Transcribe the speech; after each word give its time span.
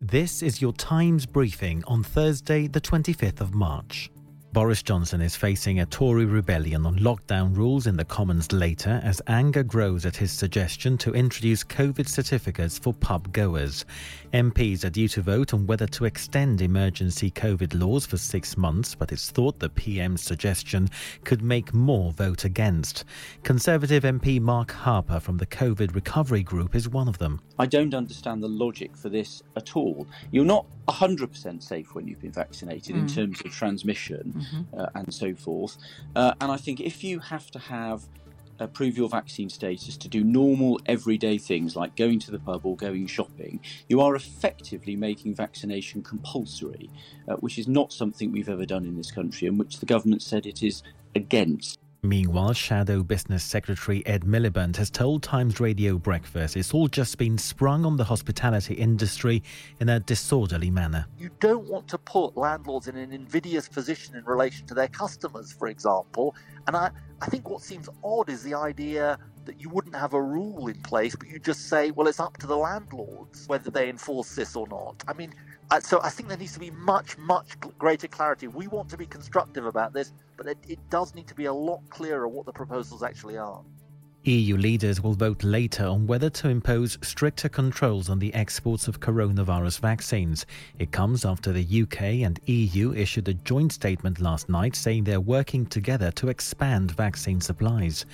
This 0.00 0.44
is 0.44 0.62
your 0.62 0.72
Times 0.74 1.26
briefing 1.26 1.82
on 1.88 2.04
Thursday, 2.04 2.68
the 2.68 2.80
25th 2.80 3.40
of 3.40 3.52
March. 3.52 4.12
Boris 4.54 4.82
Johnson 4.82 5.20
is 5.20 5.36
facing 5.36 5.80
a 5.80 5.86
Tory 5.86 6.24
rebellion 6.24 6.86
on 6.86 6.98
lockdown 7.00 7.54
rules 7.54 7.86
in 7.86 7.98
the 7.98 8.04
Commons 8.04 8.50
later 8.50 8.98
as 9.04 9.20
anger 9.26 9.62
grows 9.62 10.06
at 10.06 10.16
his 10.16 10.32
suggestion 10.32 10.96
to 10.98 11.12
introduce 11.12 11.62
COVID 11.62 12.08
certificates 12.08 12.78
for 12.78 12.94
pub 12.94 13.30
goers. 13.32 13.84
MPs 14.32 14.84
are 14.84 14.90
due 14.90 15.08
to 15.08 15.20
vote 15.20 15.52
on 15.52 15.66
whether 15.66 15.86
to 15.88 16.06
extend 16.06 16.62
emergency 16.62 17.30
COVID 17.30 17.78
laws 17.78 18.06
for 18.06 18.16
six 18.16 18.56
months, 18.56 18.94
but 18.94 19.12
it's 19.12 19.30
thought 19.30 19.58
the 19.58 19.68
PM's 19.68 20.22
suggestion 20.22 20.88
could 21.24 21.42
make 21.42 21.74
more 21.74 22.10
vote 22.12 22.44
against. 22.44 23.04
Conservative 23.42 24.02
MP 24.02 24.40
Mark 24.40 24.72
Harper 24.72 25.20
from 25.20 25.36
the 25.36 25.46
COVID 25.46 25.94
Recovery 25.94 26.42
Group 26.42 26.74
is 26.74 26.88
one 26.88 27.06
of 27.06 27.18
them. 27.18 27.42
I 27.58 27.66
don't 27.66 27.92
understand 27.92 28.42
the 28.42 28.48
logic 28.48 28.96
for 28.96 29.10
this 29.10 29.42
at 29.56 29.76
all. 29.76 30.06
You're 30.30 30.46
not 30.46 30.64
100% 30.88 31.62
safe 31.62 31.94
when 31.94 32.08
you've 32.08 32.20
been 32.20 32.32
vaccinated 32.32 32.96
mm. 32.96 33.00
in 33.00 33.06
terms 33.06 33.40
of 33.42 33.52
transmission 33.52 34.34
mm-hmm. 34.36 34.80
uh, 34.80 34.86
and 34.94 35.12
so 35.12 35.34
forth. 35.34 35.76
Uh, 36.16 36.34
and 36.40 36.50
I 36.50 36.56
think 36.56 36.80
if 36.80 37.04
you 37.04 37.18
have 37.18 37.50
to 37.52 37.58
have 37.58 38.08
uh, 38.60 38.66
prove 38.66 38.96
your 38.96 39.08
vaccine 39.08 39.48
status 39.48 39.96
to 39.96 40.08
do 40.08 40.24
normal 40.24 40.80
everyday 40.86 41.38
things 41.38 41.76
like 41.76 41.94
going 41.96 42.18
to 42.18 42.30
the 42.30 42.38
pub 42.38 42.64
or 42.66 42.76
going 42.76 43.06
shopping, 43.06 43.60
you 43.88 44.00
are 44.00 44.16
effectively 44.16 44.96
making 44.96 45.34
vaccination 45.34 46.02
compulsory, 46.02 46.90
uh, 47.28 47.36
which 47.36 47.58
is 47.58 47.68
not 47.68 47.92
something 47.92 48.32
we've 48.32 48.48
ever 48.48 48.66
done 48.66 48.84
in 48.84 48.96
this 48.96 49.10
country 49.10 49.46
and 49.46 49.58
which 49.58 49.78
the 49.78 49.86
government 49.86 50.22
said 50.22 50.46
it 50.46 50.62
is 50.62 50.82
against. 51.14 51.78
Meanwhile, 52.02 52.52
Shadow 52.52 53.02
Business 53.02 53.42
Secretary 53.42 54.06
Ed 54.06 54.22
Miliband 54.22 54.76
has 54.76 54.88
told 54.88 55.24
Times 55.24 55.58
Radio 55.58 55.98
Breakfast 55.98 56.56
it's 56.56 56.72
all 56.72 56.86
just 56.86 57.18
been 57.18 57.36
sprung 57.36 57.84
on 57.84 57.96
the 57.96 58.04
hospitality 58.04 58.74
industry 58.74 59.42
in 59.80 59.88
a 59.88 59.98
disorderly 59.98 60.70
manner. 60.70 61.06
You 61.18 61.30
don't 61.40 61.68
want 61.68 61.88
to 61.88 61.98
put 61.98 62.36
landlords 62.36 62.86
in 62.86 62.96
an 62.96 63.12
invidious 63.12 63.68
position 63.68 64.14
in 64.14 64.24
relation 64.24 64.64
to 64.68 64.74
their 64.74 64.86
customers, 64.86 65.52
for 65.52 65.66
example. 65.66 66.36
And 66.68 66.76
I, 66.76 66.92
I 67.20 67.26
think 67.26 67.50
what 67.50 67.62
seems 67.62 67.88
odd 68.04 68.30
is 68.30 68.44
the 68.44 68.54
idea 68.54 69.18
that 69.46 69.60
you 69.60 69.68
wouldn't 69.68 69.96
have 69.96 70.14
a 70.14 70.22
rule 70.22 70.68
in 70.68 70.80
place, 70.82 71.16
but 71.16 71.26
you 71.26 71.40
just 71.40 71.68
say, 71.68 71.90
well, 71.90 72.06
it's 72.06 72.20
up 72.20 72.36
to 72.36 72.46
the 72.46 72.56
landlords 72.56 73.48
whether 73.48 73.70
they 73.70 73.88
enforce 73.88 74.36
this 74.36 74.54
or 74.54 74.68
not. 74.68 75.02
I 75.08 75.14
mean, 75.14 75.34
uh, 75.70 75.80
so 75.80 76.00
I 76.02 76.10
think 76.10 76.28
there 76.28 76.38
needs 76.38 76.54
to 76.54 76.60
be 76.60 76.70
much, 76.72 77.18
much 77.18 77.58
greater 77.78 78.08
clarity. 78.08 78.48
We 78.48 78.68
want 78.68 78.90
to 78.90 78.98
be 78.98 79.06
constructive 79.06 79.66
about 79.66 79.92
this, 79.92 80.12
but 80.36 80.46
it, 80.48 80.58
it 80.68 80.80
does 80.90 81.14
need 81.14 81.28
to 81.28 81.34
be 81.36 81.46
a 81.46 81.52
lot 81.52 81.80
clearer 81.90 82.28
what 82.28 82.46
the 82.46 82.52
proposals 82.52 83.02
actually 83.02 83.38
are. 83.38 83.62
EU 84.28 84.58
leaders 84.58 85.00
will 85.00 85.14
vote 85.14 85.42
later 85.42 85.86
on 85.86 86.06
whether 86.06 86.28
to 86.28 86.50
impose 86.50 86.98
stricter 87.00 87.48
controls 87.48 88.10
on 88.10 88.18
the 88.18 88.34
exports 88.34 88.86
of 88.86 89.00
coronavirus 89.00 89.80
vaccines. 89.80 90.44
It 90.78 90.92
comes 90.92 91.24
after 91.24 91.50
the 91.50 91.82
UK 91.82 92.02
and 92.26 92.38
EU 92.44 92.92
issued 92.92 93.28
a 93.28 93.34
joint 93.34 93.72
statement 93.72 94.20
last 94.20 94.50
night 94.50 94.76
saying 94.76 95.04
they're 95.04 95.18
working 95.18 95.64
together 95.64 96.10
to 96.10 96.28
expand 96.28 96.90
vaccine 96.90 97.40
supplies. 97.40 98.04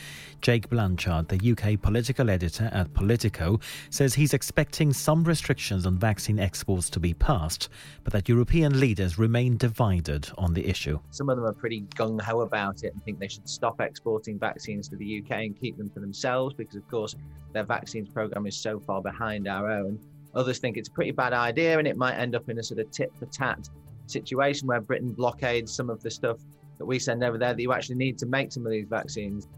Jack 0.41 0.69
Blanchard, 0.69 1.29
the 1.29 1.51
UK 1.51 1.83
political 1.83 2.31
editor 2.31 2.71
at 2.73 2.95
Politico, 2.95 3.59
says 3.91 4.15
he's 4.15 4.35
expecting 4.35 4.93
some 4.93 5.25
restrictions 5.25 5.85
on 5.85 5.99
vaccine 5.99 6.39
exports 6.39 6.89
to 6.91 7.01
be 7.01 7.15
passed, 7.15 7.71
but 8.05 8.13
that 8.13 8.29
European 8.29 8.79
leaders 8.79 9.19
remain 9.19 9.57
divided 9.57 10.31
on 10.39 10.55
the 10.55 10.65
issue. 10.69 11.01
Some 11.11 11.29
of 11.29 11.37
them 11.37 11.47
are 11.47 11.53
pretty 11.53 11.81
gung 11.97 12.21
ho 12.21 12.43
about 12.43 12.85
it 12.85 12.93
and 12.93 13.03
think 13.03 13.19
they 13.19 13.27
should 13.27 13.49
stop 13.49 13.81
exporting 13.81 14.39
vaccines 14.39 14.89
to 14.91 14.97
the 14.97 15.21
UK 15.21 15.39
and 15.39 15.59
keep 15.59 15.77
them 15.77 15.91
for 15.91 16.04
themselves 16.05 16.55
because, 16.55 16.77
of 16.77 16.87
course, 16.89 17.17
their 17.53 17.65
vaccines 17.65 18.09
program 18.09 18.47
is 18.47 18.57
so 18.57 18.79
far 18.79 19.01
behind 19.01 19.49
our 19.49 19.71
own. 19.71 19.99
Others 20.35 20.59
think 20.59 20.77
it's 20.77 20.89
a 20.89 20.93
pretty 20.93 21.13
bad 21.13 21.33
idea 21.33 21.79
and 21.79 21.89
it 21.89 21.97
might 21.97 22.15
end 22.15 22.35
up 22.35 22.49
in 22.49 22.59
a 22.59 22.63
sort 22.63 22.81
of 22.81 22.91
tit 22.91 23.11
for 23.19 23.27
tat 23.27 23.69
situation 24.07 24.67
where 24.67 24.81
Britain 24.81 25.13
blockades 25.13 25.73
some 25.73 25.89
of 25.89 26.03
the 26.03 26.11
stuff 26.11 26.39
that 26.79 26.85
we 26.85 26.99
send 26.99 27.23
over 27.23 27.39
there 27.39 27.55
that 27.55 27.63
you 27.63 27.73
actually 27.73 27.95
need 27.97 28.19
to 28.19 28.27
make 28.27 28.53
some 28.53 28.67
of 28.67 28.73
these 28.73 28.87
vaccines. 28.89 29.49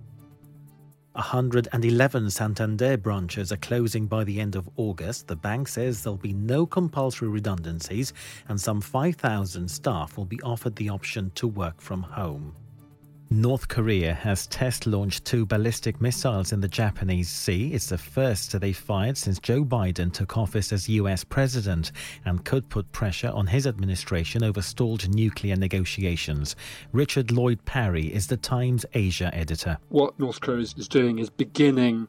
111 1.17 2.29
Santander 2.29 2.99
branches 2.99 3.51
are 3.51 3.57
closing 3.57 4.07
by 4.07 4.23
the 4.23 4.39
end 4.39 4.55
of 4.55 4.69
August. 4.77 5.29
The 5.29 5.37
bank 5.37 5.67
says 5.67 6.03
there'll 6.03 6.19
be 6.19 6.35
no 6.35 6.67
compulsory 6.67 7.29
redundancies 7.29 8.13
and 8.49 8.61
some 8.61 8.83
5,000 8.83 9.71
staff 9.71 10.19
will 10.19 10.27
be 10.27 10.41
offered 10.43 10.77
the 10.77 10.91
option 10.91 11.33
to 11.37 11.49
work 11.49 11.81
from 11.81 12.03
home. 12.03 12.55
North 13.37 13.69
Korea 13.69 14.15
has 14.15 14.47
test 14.47 14.87
launched 14.87 15.27
two 15.27 15.45
ballistic 15.45 16.01
missiles 16.01 16.53
in 16.53 16.61
the 16.63 16.69
Japanese 16.69 17.29
Sea. 17.29 17.75
It's 17.75 17.91
the 17.91 17.99
first 17.99 18.59
they've 18.59 18.75
fired 18.75 19.19
since 19.19 19.39
Joe 19.39 19.63
Biden 19.63 20.11
took 20.11 20.39
office 20.39 20.73
as 20.73 20.89
US 20.89 21.23
president 21.23 21.93
and 22.25 22.47
could 22.47 22.67
put 22.71 22.91
pressure 22.93 23.29
on 23.29 23.47
his 23.47 23.67
administration 23.67 24.43
over 24.43 24.63
stalled 24.63 25.15
nuclear 25.15 25.55
negotiations. 25.55 26.57
Richard 26.93 27.31
Lloyd 27.31 27.63
Parry 27.67 28.07
is 28.07 28.27
the 28.27 28.39
Times 28.39 28.87
Asia 28.95 29.31
editor. 29.35 29.77
What 29.91 30.19
North 30.19 30.41
Korea 30.41 30.61
is 30.61 30.89
doing 30.89 31.19
is 31.19 31.29
beginning 31.29 32.09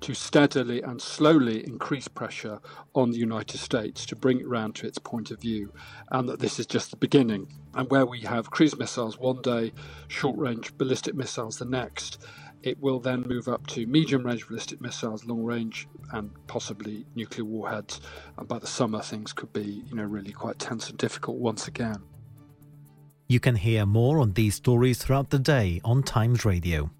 to 0.00 0.14
steadily 0.14 0.82
and 0.82 1.00
slowly 1.00 1.66
increase 1.66 2.08
pressure 2.08 2.60
on 2.94 3.10
the 3.10 3.18
United 3.18 3.58
States 3.58 4.06
to 4.06 4.16
bring 4.16 4.40
it 4.40 4.48
round 4.48 4.74
to 4.76 4.86
its 4.86 4.98
point 4.98 5.30
of 5.30 5.40
view, 5.40 5.72
and 6.10 6.28
that 6.28 6.38
this 6.38 6.58
is 6.58 6.66
just 6.66 6.90
the 6.90 6.96
beginning. 6.96 7.48
And 7.74 7.90
where 7.90 8.06
we 8.06 8.20
have 8.20 8.50
cruise 8.50 8.78
missiles 8.78 9.18
one 9.18 9.42
day, 9.42 9.72
short 10.08 10.38
range 10.38 10.76
ballistic 10.78 11.14
missiles 11.14 11.58
the 11.58 11.64
next, 11.64 12.18
it 12.62 12.80
will 12.80 12.98
then 12.98 13.22
move 13.28 13.48
up 13.48 13.66
to 13.68 13.86
medium 13.86 14.24
range 14.24 14.48
ballistic 14.48 14.80
missiles, 14.80 15.24
long 15.24 15.44
range, 15.44 15.88
and 16.12 16.30
possibly 16.46 17.06
nuclear 17.14 17.44
warheads. 17.44 18.00
And 18.36 18.48
by 18.48 18.58
the 18.58 18.66
summer, 18.66 19.00
things 19.00 19.32
could 19.32 19.52
be, 19.52 19.84
you 19.86 19.94
know, 19.94 20.04
really 20.04 20.32
quite 20.32 20.58
tense 20.58 20.88
and 20.90 20.98
difficult 20.98 21.38
once 21.38 21.68
again. 21.68 22.02
You 23.28 23.40
can 23.40 23.56
hear 23.56 23.84
more 23.84 24.20
on 24.20 24.32
these 24.32 24.54
stories 24.54 24.98
throughout 24.98 25.30
the 25.30 25.38
day 25.38 25.80
on 25.84 26.02
Times 26.02 26.44
Radio. 26.44 26.90